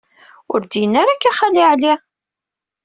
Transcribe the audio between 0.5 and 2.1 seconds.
Ur d-yenni ara akka Xali Ɛli.